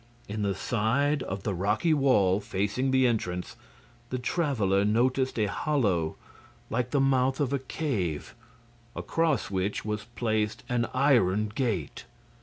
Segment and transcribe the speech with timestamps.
[0.27, 3.55] In the side of the rocky wall facing the entrance
[4.09, 6.15] the traveler noticed a hollow,
[6.71, 8.33] like the mouth of a cave,
[8.95, 12.05] across which was placed an iron gate.